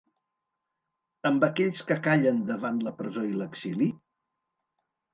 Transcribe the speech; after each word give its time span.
Amb 1.31 1.45
aquells 1.49 1.85
que 1.91 1.99
callen 2.09 2.41
davant 2.51 2.83
la 2.91 2.97
presó 3.05 3.29
i 3.31 3.39
l’exili? 3.39 3.93